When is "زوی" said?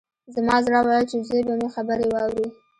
1.27-1.41